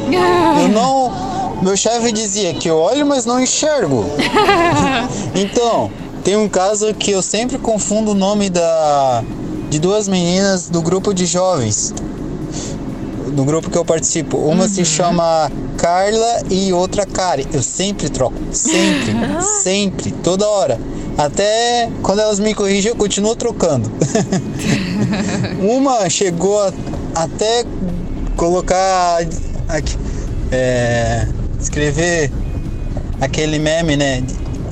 [0.62, 1.40] Eu não.
[1.62, 4.04] Meu chefe dizia que eu olho, mas não enxergo.
[5.34, 5.90] Então,
[6.24, 9.22] tem um caso que eu sempre confundo o nome da
[9.70, 11.94] de duas meninas do grupo de jovens
[13.30, 14.36] do grupo que eu participo.
[14.38, 17.46] Uma se chama Carla e outra Kari.
[17.52, 18.34] Eu sempre troco.
[18.52, 19.14] Sempre.
[19.62, 20.10] sempre.
[20.22, 20.78] Toda hora.
[21.18, 23.90] Até quando elas me corrigem, eu continuo trocando.
[25.60, 26.72] Uma chegou a-
[27.14, 27.64] até
[28.36, 29.18] colocar
[29.68, 29.96] aqui,
[30.50, 31.26] é,
[31.60, 32.30] escrever
[33.20, 34.22] aquele meme, né?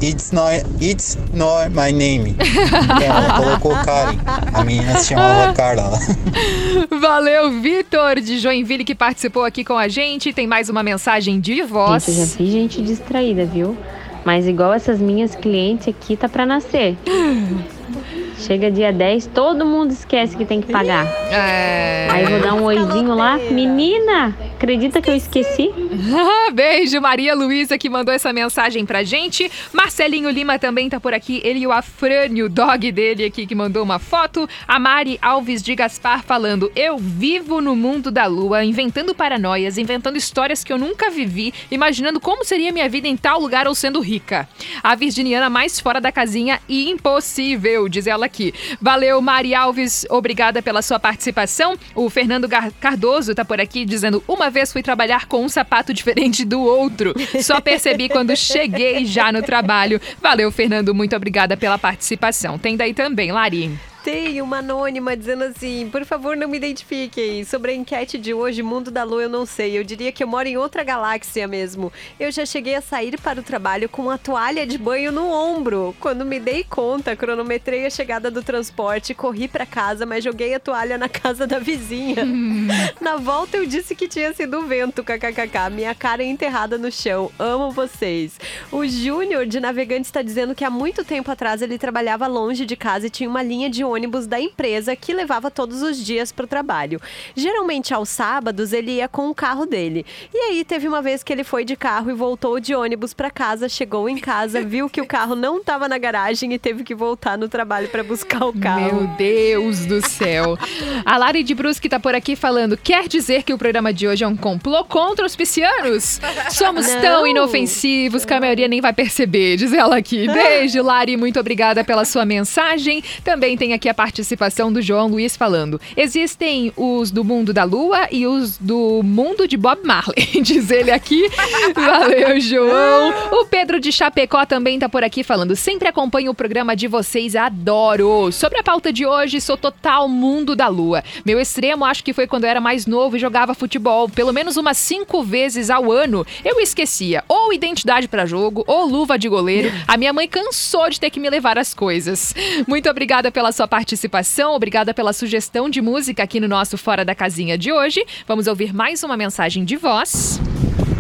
[0.01, 2.37] It's not, it's not my name.
[3.03, 4.17] Ela colocou Karen.
[4.55, 5.99] A menina se chamava Carla.
[7.01, 10.33] Valeu, Vitor de Joinville, que participou aqui com a gente.
[10.33, 12.05] Tem mais uma mensagem de voz.
[12.05, 13.77] Gente, eu já vi gente distraída, viu?
[14.25, 16.97] Mas igual essas minhas clientes aqui, tá pra nascer.
[18.39, 21.07] Chega dia 10, todo mundo esquece que tem que pagar.
[21.31, 22.07] É.
[22.09, 23.37] Aí eu vou dar um oizinho lá.
[23.37, 25.71] Menina, acredita que eu esqueci?
[26.53, 29.51] Beijo, Maria Luísa, que mandou essa mensagem pra gente.
[29.73, 31.41] Marcelinho Lima também tá por aqui.
[31.45, 34.49] Ele e o Afrânio, o dog dele aqui, que mandou uma foto.
[34.67, 40.17] A Mari Alves de Gaspar falando: Eu vivo no mundo da lua, inventando paranoias, inventando
[40.17, 44.01] histórias que eu nunca vivi, imaginando como seria minha vida em tal lugar ou sendo
[44.01, 44.49] rica.
[44.83, 48.53] A virginiana mais fora da casinha e impossível, diz ela aqui.
[48.81, 51.77] Valeu, Mari Alves, obrigada pela sua participação.
[51.95, 55.93] O Fernando Gar- Cardoso tá por aqui dizendo: Uma vez fui trabalhar com um sapato
[55.93, 57.15] diferente do outro.
[57.43, 60.01] Só percebi quando cheguei já no trabalho.
[60.21, 62.59] Valeu, Fernando, muito obrigada pela participação.
[62.59, 63.79] Tem daí também, Lari.
[64.09, 67.45] Tem uma anônima dizendo assim: por favor, não me identifiquem.
[67.45, 69.79] Sobre a enquete de hoje, Mundo da Lua, eu não sei.
[69.79, 71.93] Eu diria que eu moro em outra galáxia mesmo.
[72.19, 75.95] Eu já cheguei a sair para o trabalho com uma toalha de banho no ombro.
[76.01, 80.61] Quando me dei conta, cronometrei a chegada do transporte, corri para casa, mas joguei a
[80.61, 82.25] toalha na casa da vizinha.
[83.03, 85.69] na volta, eu disse que tinha sido o vento, kkkk.
[85.71, 87.31] Minha cara é enterrada no chão.
[87.39, 88.41] Amo vocês.
[88.73, 92.75] O Júnior de Navegantes está dizendo que há muito tempo atrás ele trabalhava longe de
[92.75, 96.45] casa e tinha uma linha de ônibus da empresa que levava todos os dias para
[96.45, 97.01] o trabalho.
[97.35, 100.05] Geralmente aos sábados ele ia com o carro dele.
[100.33, 103.31] E aí teve uma vez que ele foi de carro e voltou de ônibus para
[103.31, 106.95] casa, chegou em casa, viu que o carro não estava na garagem e teve que
[106.95, 109.01] voltar no trabalho para buscar o carro.
[109.01, 110.59] Meu Deus do céu.
[111.05, 114.25] A Lari de Brusque tá por aqui falando: quer dizer que o programa de hoje
[114.25, 116.21] é um complô contra os piscianos?
[116.51, 117.01] Somos Não.
[117.01, 120.27] tão inofensivos que a maioria nem vai perceber, diz ela aqui.
[120.27, 123.03] Beijo, Lari, muito obrigada pela sua mensagem.
[123.25, 125.80] Também tem aqui aqui a participação do João Luiz falando.
[125.97, 130.91] Existem os do mundo da lua e os do mundo de Bob Marley, diz ele
[130.91, 131.28] aqui.
[131.74, 133.12] Valeu, João.
[133.32, 135.57] O Pedro de Chapecó também tá por aqui falando.
[135.57, 138.30] Sempre acompanho o programa de vocês, adoro.
[138.30, 141.03] Sobre a pauta de hoje, sou total mundo da lua.
[141.24, 144.09] Meu extremo acho que foi quando eu era mais novo e jogava futebol.
[144.09, 149.18] Pelo menos umas cinco vezes ao ano eu esquecia ou identidade para jogo ou luva
[149.18, 149.72] de goleiro.
[149.86, 152.34] A minha mãe cansou de ter que me levar as coisas.
[152.66, 157.14] Muito obrigada pela sua participação, obrigada pela sugestão de música aqui no nosso Fora da
[157.14, 158.05] Casinha de hoje.
[158.27, 160.41] Vamos ouvir mais uma mensagem de voz.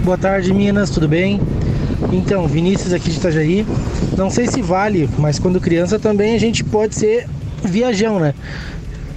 [0.04, 1.40] Boa tarde, Minas, tudo bem?
[2.12, 3.66] Então, Vinícius aqui de Itajaí.
[4.16, 7.26] Não sei se vale, mas quando criança também a gente pode ser
[7.64, 8.34] viajão, né?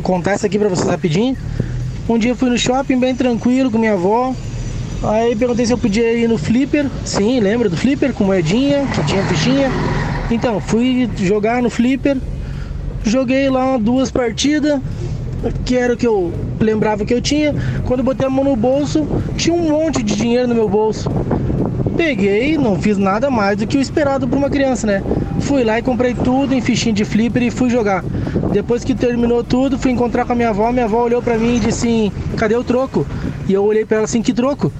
[0.02, 1.38] Contar isso aqui pra vocês rapidinho.
[2.10, 4.34] Um dia eu fui no shopping bem tranquilo com minha avó.
[5.04, 6.88] Aí perguntei se eu podia ir no flipper.
[7.06, 9.70] Sim, lembra do flipper com moedinha, que tinha fichinha.
[10.30, 12.18] Então, fui jogar no flipper.
[13.04, 14.80] Joguei lá duas partidas,
[15.66, 17.54] que era o que eu lembrava que eu tinha.
[17.86, 21.10] Quando eu botei a mão no bolso, tinha um monte de dinheiro no meu bolso.
[21.98, 25.04] Peguei, não fiz nada mais do que o esperado para uma criança, né?
[25.42, 28.04] Fui lá e comprei tudo em fichinha de flipper e fui jogar.
[28.52, 30.72] Depois que terminou tudo, fui encontrar com a minha avó.
[30.72, 33.06] Minha avó olhou para mim e disse assim: Cadê o troco?
[33.48, 34.72] E eu olhei para ela assim: Que troco?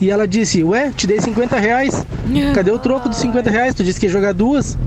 [0.00, 2.06] E ela disse: Ué, te dei 50 reais.
[2.54, 3.74] Cadê o troco dos 50 reais?
[3.74, 4.78] Tu disse que ia jogar duas?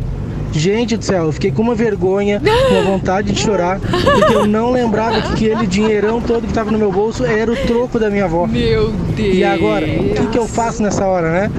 [0.57, 2.41] Gente do céu, eu fiquei com uma vergonha,
[2.71, 6.79] uma vontade de chorar, porque eu não lembrava que aquele dinheirão todo que tava no
[6.79, 8.47] meu bolso era o troco da minha avó.
[8.47, 9.35] Meu Deus!
[9.35, 11.51] E agora, o que, que eu faço nessa hora, né?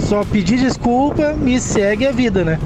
[0.00, 2.58] Só pedir desculpa e segue a vida, né?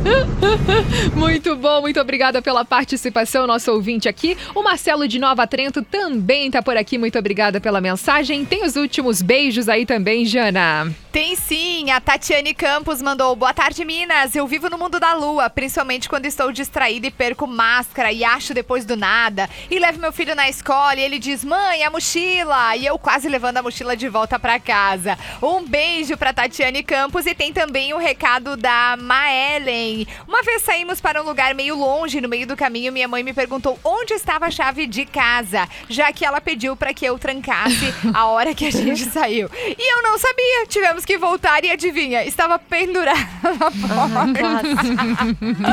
[1.17, 4.37] Muito bom, muito obrigada pela participação, nosso ouvinte aqui.
[4.55, 8.45] O Marcelo de Nova Trento também tá por aqui, muito obrigada pela mensagem.
[8.45, 10.95] Tem os últimos beijos aí também, Jana.
[11.15, 14.35] Tem sim, a Tatiane Campos mandou Boa tarde, Minas.
[14.35, 18.53] Eu vivo no mundo da lua, principalmente quando estou distraída e perco máscara e acho
[18.53, 19.49] depois do nada.
[19.71, 22.75] E levo meu filho na escola e ele diz: Mãe, a mochila!
[22.75, 25.17] E eu quase levando a mochila de volta pra casa.
[25.41, 30.09] Um beijo pra Tatiane Campos e tem também o recado da Maelen.
[30.27, 33.33] Uma vez saímos para um lugar meio longe, no meio do caminho, minha mãe me
[33.33, 37.95] perguntou onde estava a chave de casa, já que ela pediu para que eu trancasse
[38.13, 39.49] a hora que a gente saiu.
[39.55, 44.65] E eu não sabia, tivemos que voltar e adivinha, estava pendurada na porta.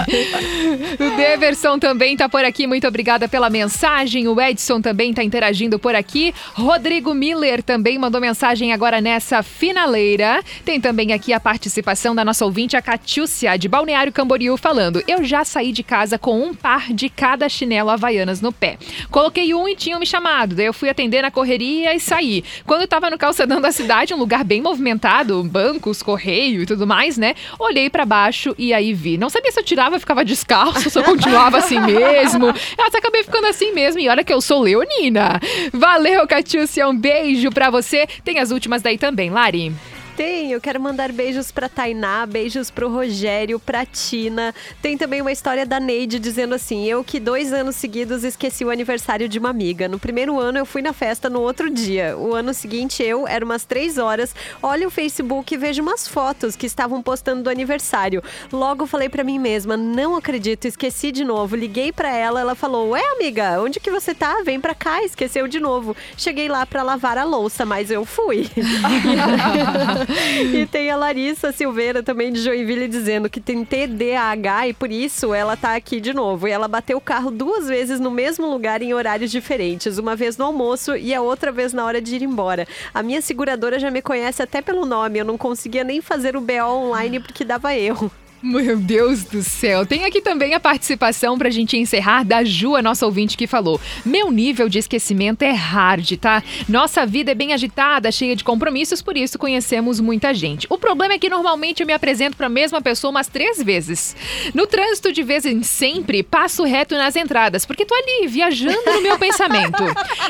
[0.99, 4.27] O Deverson também tá por aqui, muito obrigada pela mensagem.
[4.27, 6.33] O Edson também tá interagindo por aqui.
[6.53, 10.43] Rodrigo Miller também mandou mensagem agora nessa finaleira.
[10.65, 15.23] Tem também aqui a participação da nossa ouvinte, a Catiúcia, de Balneário Camboriú, falando: Eu
[15.23, 18.77] já saí de casa com um par de cada chinelo Havaianas no pé.
[19.09, 20.55] Coloquei um e tinham me chamado.
[20.55, 22.43] Daí eu fui atender na correria e saí.
[22.65, 26.85] Quando eu tava no calçadão da cidade, um lugar bem movimentado, bancos, correio e tudo
[26.87, 27.35] mais, né?
[27.59, 29.17] Olhei pra baixo e aí vi.
[29.17, 32.47] Não sabia se eu tirava e ficava descalço, se eu continuava assim mesmo.
[32.47, 33.99] Eu até acabei ficando assim mesmo.
[33.99, 35.39] E olha que eu sou leonina.
[35.71, 36.87] Valeu, Catiúcia.
[36.87, 38.07] Um beijo pra você.
[38.23, 39.71] Tem as últimas daí também, Lari.
[40.19, 44.53] Eu quero mandar beijos pra Tainá, beijos pro Rogério, pra Tina.
[44.81, 48.69] Tem também uma história da Neide dizendo assim: Eu que dois anos seguidos esqueci o
[48.69, 49.87] aniversário de uma amiga.
[49.87, 52.15] No primeiro ano eu fui na festa no outro dia.
[52.17, 56.55] O ano seguinte eu, era umas três horas, olho o Facebook e vejo umas fotos
[56.55, 58.21] que estavam postando do aniversário.
[58.51, 61.55] Logo falei pra mim mesma: Não acredito, esqueci de novo.
[61.55, 64.43] Liguei pra ela, ela falou: Ué, amiga, onde que você tá?
[64.43, 65.95] Vem pra cá, esqueceu de novo.
[66.17, 68.49] Cheguei lá pra lavar a louça, mas eu fui.
[70.53, 75.33] e tem a Larissa Silveira também de Joinville dizendo que tem TDAH e por isso
[75.33, 76.47] ela tá aqui de novo.
[76.47, 80.37] E ela bateu o carro duas vezes no mesmo lugar em horários diferentes, uma vez
[80.37, 82.67] no almoço e a outra vez na hora de ir embora.
[82.93, 86.41] A minha seguradora já me conhece até pelo nome, eu não conseguia nem fazer o
[86.41, 88.11] BO online porque dava erro.
[88.43, 89.85] Meu Deus do céu.
[89.85, 93.79] Tem aqui também a participação pra gente encerrar da Ju, a nossa ouvinte que falou:
[94.03, 96.43] Meu nível de esquecimento é hard, tá?
[96.67, 100.65] Nossa vida é bem agitada, cheia de compromissos, por isso conhecemos muita gente.
[100.71, 104.15] O problema é que normalmente eu me apresento pra mesma pessoa umas três vezes.
[104.55, 109.01] No trânsito, de vez em sempre, passo reto nas entradas, porque tô ali, viajando no
[109.01, 109.83] meu pensamento.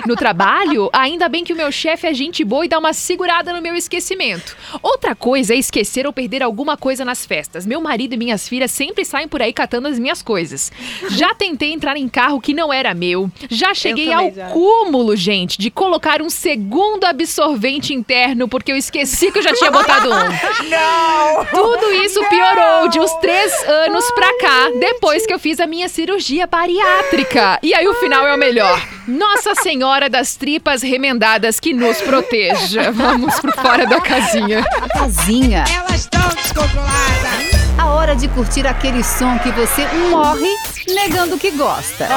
[0.06, 3.54] No trabalho, ainda bem que o meu chefe é gente boa e dá uma segurada
[3.54, 4.58] no meu esquecimento.
[4.84, 7.66] Outra coisa é esquecer ou perder alguma coisa nas festas.
[7.66, 10.72] Meu marido e minhas filhas sempre saem por aí catando as minhas coisas.
[11.10, 13.30] Já tentei entrar em carro que não era meu.
[13.50, 14.48] Já cheguei ao já.
[14.48, 19.72] cúmulo, gente, de colocar um segundo absorvente interno porque eu esqueci que eu já tinha
[19.72, 20.12] botado um.
[20.70, 21.46] Não!
[21.46, 25.90] Tudo isso piorou de uns três anos pra cá, depois que eu fiz a minha
[25.90, 27.60] cirurgia bariátrica.
[27.62, 28.82] E aí o final é o melhor.
[29.08, 32.92] Nossa Senhora das Tripas Remendadas que nos proteja.
[32.92, 34.64] Vamos pro fora da casinha.
[34.94, 35.66] Casinha.
[35.76, 37.61] Elas estão descontroladas.
[37.78, 40.56] A hora de curtir aquele som que você morre
[40.88, 42.08] negando que gosta.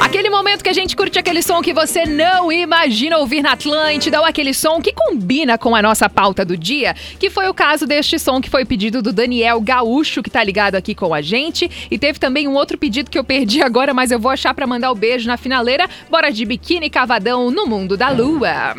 [0.00, 4.18] Aquele momento que a gente curte aquele som que você não imagina ouvir na Atlântida,
[4.18, 7.86] ou aquele som que combina com a nossa pauta do dia, que foi o caso
[7.86, 11.70] deste som que foi pedido do Daniel Gaúcho, que tá ligado aqui com a gente.
[11.90, 14.66] E teve também um outro pedido que eu perdi agora, mas eu vou achar pra
[14.66, 15.86] mandar o beijo na finaleira.
[16.10, 18.74] Bora de biquíni cavadão no mundo da lua.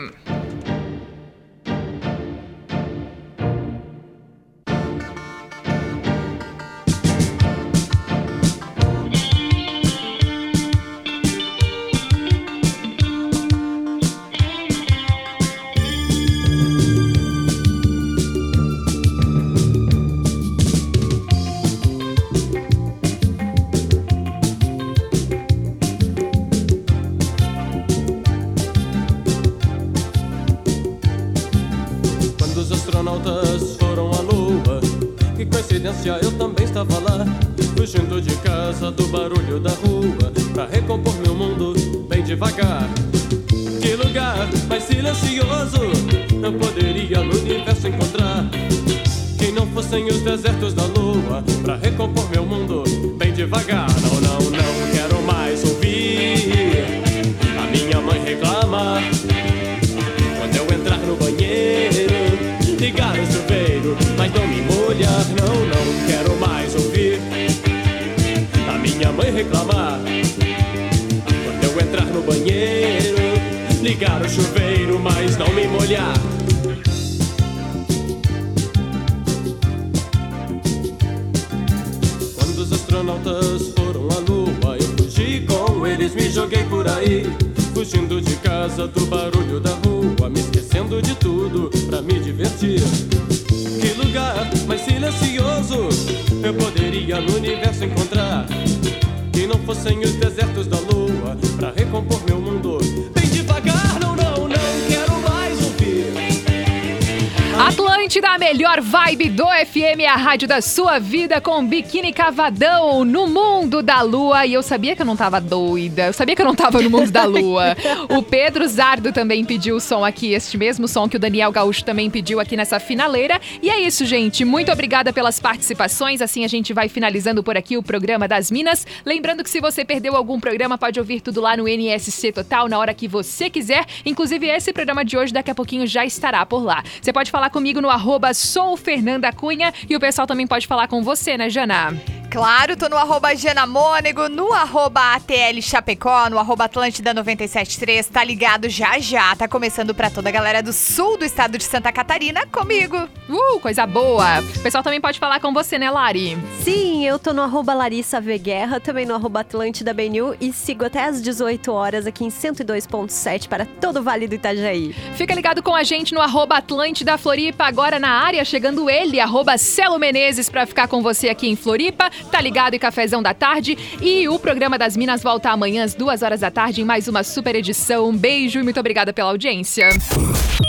[108.12, 113.26] Atlântida, a melhor vibe do FM, a rádio da sua vida com biquíni cavadão no
[113.26, 114.46] mundo da lua.
[114.46, 116.90] E eu sabia que eu não tava doida, eu sabia que eu não tava no
[116.90, 117.78] mundo da lua.
[118.10, 121.86] O Pedro Zardo também pediu o som aqui, este mesmo som que o Daniel Gaúcho
[121.86, 123.40] também pediu aqui nessa finaleira.
[123.62, 124.44] E é isso, gente.
[124.44, 126.22] Muito obrigada pelas participações.
[126.22, 128.86] Assim a gente vai finalizando por aqui o programa das Minas.
[129.06, 132.78] Lembrando que se você perdeu algum programa, pode ouvir tudo lá no NSC Total na
[132.78, 133.86] hora que você quiser.
[134.06, 136.84] Inclusive, esse programa de hoje, daqui a pouquinho, já estará por lá.
[137.02, 140.88] Você pode falar comigo no arroba sou Fernanda Cunha e o pessoal também pode falar
[140.88, 141.94] com você, né, Jana?
[142.32, 148.24] Claro, tô no arroba Jana Mônego, no arroba ATL Chapecó, no arroba Atlântida 973, tá
[148.24, 151.92] ligado já já, tá começando pra toda a galera do sul do estado de Santa
[151.92, 152.96] Catarina comigo.
[153.28, 154.40] Uh, coisa boa!
[154.40, 156.38] O pessoal também pode falar com você, né, Lari?
[156.64, 160.86] Sim, eu tô no arroba Larissa V Guerra, também no arroba Atlântida BNU e sigo
[160.86, 164.94] até às 18 horas aqui em 102.7 para todo o Vale do Itajaí.
[165.16, 169.58] Fica ligado com a gente no arroba Atlântida Floripa, agora na área, chegando ele, arroba
[169.58, 172.10] Celo Menezes, pra ficar com você aqui em Floripa.
[172.32, 173.78] Tá ligado e cafezão da tarde.
[174.02, 177.24] E o programa das Minas volta amanhã às duas horas da tarde em mais uma
[177.24, 178.10] super edição.
[178.10, 179.90] Um beijo e muito obrigada pela audiência.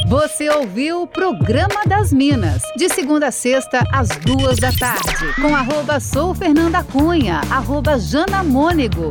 [0.06, 5.54] Você ouviu o Programa das Minas, de segunda a sexta, às duas da tarde, com
[5.56, 8.42] arroba sou Fernanda Cunha, arroba Jana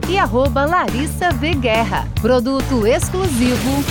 [0.07, 2.07] e arroba Larissa V Guerra.
[2.21, 3.83] Produto exclusivo.